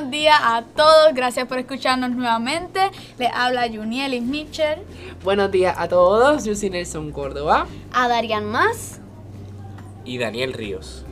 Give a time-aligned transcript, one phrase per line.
[0.00, 1.12] buenos días a todos.
[1.12, 2.80] Gracias por escucharnos nuevamente.
[3.18, 4.78] Le habla Junielis Mitchell.
[5.22, 6.42] Buenos días a todos.
[6.46, 7.66] Yo soy Nelson Córdoba.
[7.92, 8.98] A Darian Más.
[10.06, 11.04] Y Daniel Ríos.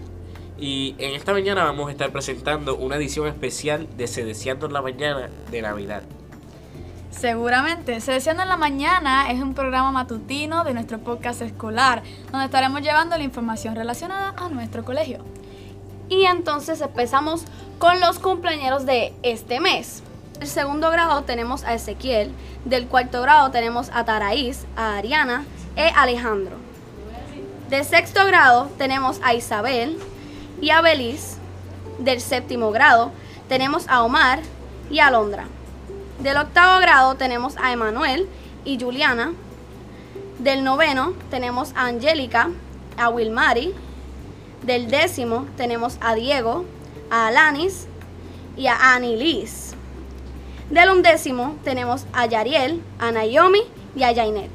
[0.59, 4.73] Y en esta mañana vamos a estar presentando una edición especial de Se Deseando en
[4.73, 6.03] la Mañana de Navidad.
[7.11, 8.01] Seguramente.
[8.01, 12.03] Se Deseando en la Mañana es un programa matutino de nuestro podcast escolar,
[12.33, 15.19] donde estaremos llevando la información relacionada a nuestro colegio.
[16.09, 17.45] Y entonces empezamos
[17.79, 20.03] con los cumpleaños de este mes.
[20.39, 22.33] Del segundo grado tenemos a Ezequiel,
[22.65, 25.45] del cuarto grado tenemos a Taraís, a Ariana
[25.77, 26.57] a Alejandro.
[27.71, 29.99] Del sexto grado tenemos a Isabel
[30.61, 31.37] y a Belis.
[31.99, 33.13] Del séptimo grado
[33.49, 34.41] tenemos a Omar
[34.91, 35.47] y a Londra.
[36.21, 38.29] Del octavo grado tenemos a Emanuel
[38.65, 39.33] y Juliana.
[40.39, 42.51] Del noveno tenemos a Angélica,
[42.97, 43.75] a Wilmary
[44.69, 46.67] del décimo tenemos a Diego,
[47.11, 47.89] a Alanis
[48.55, 49.75] y a Annelies.
[50.69, 53.63] Del undécimo tenemos a Yariel, a Naomi
[53.97, 54.51] y a Jainet.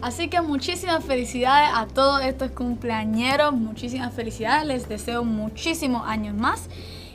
[0.00, 6.68] Así que muchísimas felicidades a todos estos cumpleañeros, muchísimas felicidades, les deseo muchísimos años más.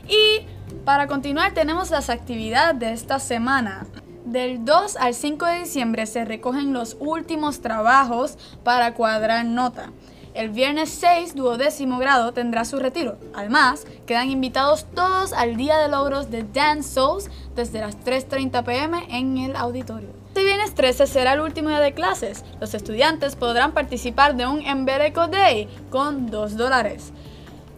[0.06, 0.44] Y
[0.84, 3.86] para continuar tenemos las actividades de esta semana.
[4.26, 9.92] Del 2 al 5 de diciembre se recogen los últimos trabajos para cuadrar nota.
[10.34, 13.16] El viernes 6, duodécimo grado, tendrá su retiro.
[13.34, 19.06] Además, quedan invitados todos al Día de Logros de Dance Souls desde las 3.30 pm
[19.10, 20.08] en el auditorio.
[20.26, 22.44] Este viernes 13 será el último día de clases.
[22.60, 27.12] Los estudiantes podrán participar de un Embereco Day con 2 dólares.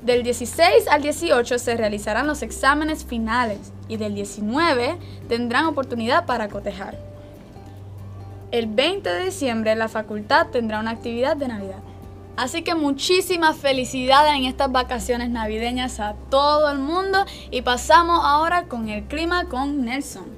[0.01, 4.97] Del 16 al 18 se realizarán los exámenes finales y del 19
[5.29, 6.98] tendrán oportunidad para cotejar.
[8.51, 11.83] El 20 de diciembre la facultad tendrá una actividad de Navidad.
[12.37, 18.65] Así que muchísimas felicidades en estas vacaciones navideñas a todo el mundo y pasamos ahora
[18.65, 20.37] con el clima con Nelson.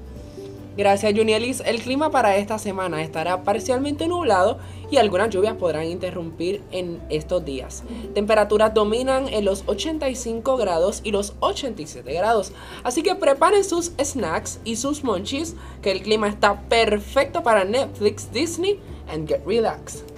[0.78, 1.60] Gracias Junielis.
[1.66, 4.58] El clima para esta semana estará parcialmente nublado
[4.92, 7.82] y algunas lluvias podrán interrumpir en estos días.
[8.14, 12.52] Temperaturas dominan en los 85 grados y los 87 grados.
[12.84, 18.30] Así que preparen sus snacks y sus munchies que el clima está perfecto para Netflix,
[18.30, 18.78] Disney
[19.08, 20.17] and Get Relaxed.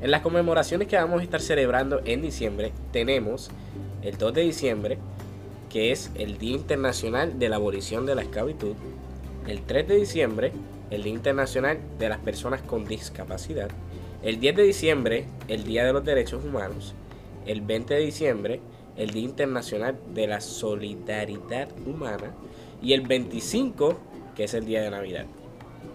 [0.00, 3.50] En las conmemoraciones que vamos a estar celebrando en diciembre tenemos
[4.02, 4.98] el 2 de diciembre,
[5.70, 8.74] que es el Día Internacional de la Abolición de la Esclavitud,
[9.46, 10.52] el 3 de diciembre,
[10.90, 13.70] el Día Internacional de las Personas con Discapacidad,
[14.22, 16.94] el 10 de diciembre, el Día de los Derechos Humanos,
[17.46, 18.60] el 20 de diciembre,
[18.96, 22.32] el Día Internacional de la Solidaridad Humana
[22.82, 23.98] y el 25,
[24.34, 25.24] que es el Día de Navidad.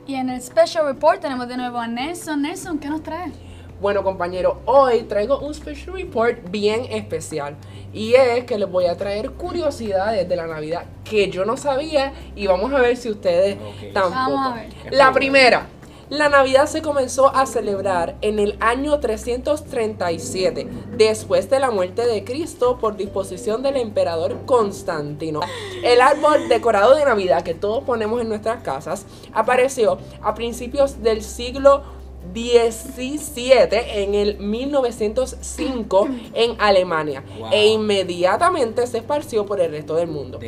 [0.08, 2.42] Y en el Special Report tenemos de nuevo a Nelson.
[2.42, 3.32] Nelson, ¿qué nos trae?
[3.82, 7.56] Bueno, compañero, hoy traigo un special report bien especial.
[7.92, 12.14] Y es que les voy a traer curiosidades de la Navidad que yo no sabía
[12.36, 13.58] y vamos a ver si ustedes
[13.92, 14.54] tampoco.
[14.92, 15.66] La primera,
[16.10, 22.24] la Navidad se comenzó a celebrar en el año 337, después de la muerte de
[22.24, 25.40] Cristo por disposición del emperador Constantino.
[25.84, 31.24] El árbol decorado de Navidad que todos ponemos en nuestras casas apareció a principios del
[31.24, 32.00] siglo
[32.34, 40.40] 17 en el 1905 en Alemania e inmediatamente se esparció por el resto del mundo.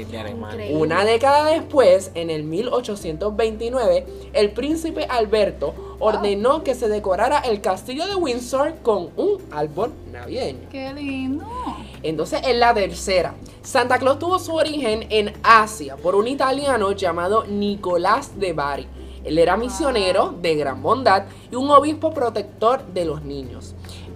[0.71, 8.07] Una década después, en el 1829, el príncipe Alberto ordenó que se decorara el castillo
[8.07, 10.69] de Windsor con un árbol navideño.
[10.71, 11.45] ¡Qué lindo!
[12.01, 17.45] Entonces, en la tercera, Santa Claus tuvo su origen en Asia por un italiano llamado
[17.45, 18.87] Nicolás de Bari
[19.23, 23.73] él era misionero de gran bondad y un obispo protector de los niños.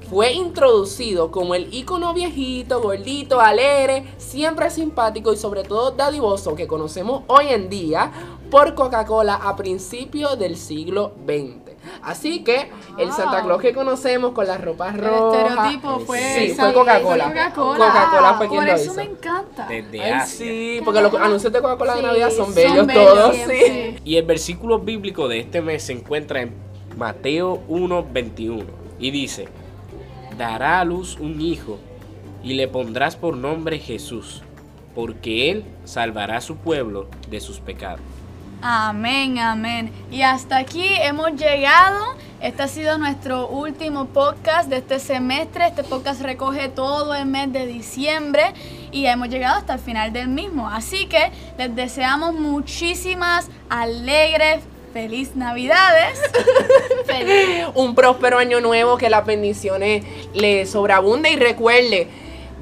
[0.09, 6.66] Fue introducido como el ícono viejito, gordito, alegre, siempre simpático y sobre todo dadivoso que
[6.66, 8.12] conocemos hoy en día
[8.50, 11.67] por Coca-Cola a principios del siglo XX.
[12.01, 15.34] Así que el Santa Claus que conocemos con las ropas rojas.
[15.34, 17.52] El estereotipo fue, sí, fue Coca-Cola.
[17.53, 18.93] Coca-Cola fue quien Por lo eso hizo.
[18.96, 19.67] me encanta.
[19.67, 23.35] Desde Ay, sí, porque los anuncios de Coca-Cola de Navidad son son bellos bellos, todos.
[23.35, 23.86] sí, Sí.
[24.08, 26.54] Y el versículo bíblico de este mes se encuentra en
[26.96, 28.64] Mateo 1:21
[29.00, 29.50] y dice,
[30.38, 31.78] dará a luz un hijo
[32.42, 34.44] y le pondrás por nombre Jesús,
[34.96, 38.00] porque él salvará a su pueblo de sus pecados.
[38.62, 39.92] Amén, amén.
[40.09, 42.16] Y hasta aquí hemos llegado.
[42.42, 45.68] Este ha sido nuestro último podcast de este semestre.
[45.68, 48.54] Este podcast recoge todo el mes de diciembre
[48.92, 50.68] y hemos llegado hasta el final del mismo.
[50.68, 56.20] Así que les deseamos muchísimas alegres, feliz Navidades.
[57.76, 62.08] Un próspero año nuevo, que las bendiciones le sobreabunde y recuerde,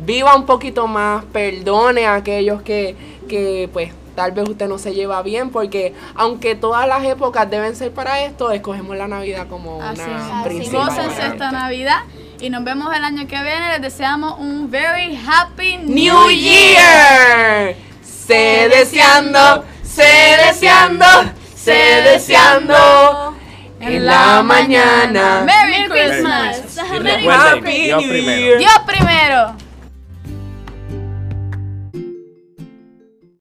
[0.06, 2.96] viva un poquito más, perdone a aquellos que,
[3.30, 7.76] que pues tal vez usted no se lleva bien, porque aunque todas las épocas deben
[7.76, 10.48] ser para esto, escogemos la Navidad como Así una es.
[10.48, 11.12] principal.
[11.22, 12.00] Esta Navidad
[12.40, 13.70] y nos vemos el año que viene.
[13.74, 17.76] Les deseamos un very happy New Year.
[18.02, 20.04] Se deseando, se
[20.46, 21.06] deseando,
[21.56, 23.36] se deseando.
[23.80, 25.44] En la mañana.
[25.46, 26.58] Merry Christmas.
[26.60, 26.90] Christmas.
[27.02, 28.42] Merry recuerden, Happy Dios New primero.
[28.42, 28.58] Year.
[28.58, 29.56] Dios primero.